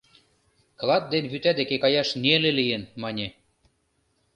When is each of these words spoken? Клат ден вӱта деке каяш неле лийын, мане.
Клат 0.79 1.03
ден 1.13 1.23
вӱта 1.31 1.51
деке 1.59 1.75
каяш 1.83 2.09
неле 2.23 2.51
лийын, 2.59 2.83
мане. 3.01 3.27